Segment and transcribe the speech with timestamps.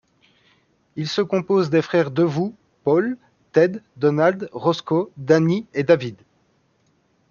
[0.95, 3.19] Il se compose des frères Devoux Paul,
[3.51, 6.15] Ted, Donald, Roscoe, Danny, et David.